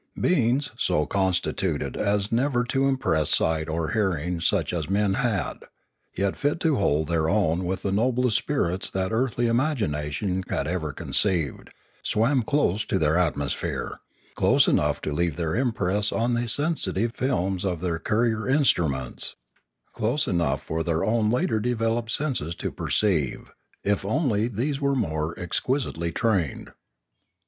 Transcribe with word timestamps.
Beings, 0.19 0.71
so 0.79 1.05
constituted 1.05 1.95
as 1.95 2.31
never 2.31 2.63
to 2.63 2.87
impress 2.87 3.29
sight 3.29 3.69
or 3.69 3.91
hearing 3.91 4.39
such 4.41 4.73
as 4.73 4.89
men 4.89 5.13
had, 5.13 5.59
yet 6.17 6.35
fit 6.35 6.59
to 6.61 6.77
hold 6.77 7.07
their 7.07 7.29
own 7.29 7.65
with 7.65 7.83
the 7.83 7.91
noblest 7.91 8.35
spirits 8.35 8.89
that 8.89 9.11
earthly 9.11 9.45
imagination 9.45 10.43
had 10.49 10.65
ever 10.65 10.91
conceived, 10.91 11.69
swam 12.01 12.41
close 12.41 12.83
to 12.85 12.97
their 12.97 13.15
atmosphere, 13.15 13.99
close 14.33 14.67
enough 14.67 15.01
to 15.01 15.11
leave 15.13 15.35
their 15.35 15.55
impress 15.55 16.11
on 16.11 16.33
the 16.33 16.47
sensitive 16.47 17.13
films 17.13 17.63
of 17.63 17.79
their 17.79 17.99
courier 17.99 18.49
instruments, 18.49 19.35
close 19.93 20.27
enough 20.27 20.63
for 20.63 20.81
their 20.81 21.05
own 21.05 21.29
later 21.29 21.59
developed 21.59 22.09
senses 22.09 22.55
to 22.55 22.71
perceive, 22.71 23.51
if 23.83 24.03
only 24.03 24.47
these 24.47 24.81
were 24.81 24.95
more 24.95 25.37
exquisitely 25.39 26.11
trained. 26.11 26.71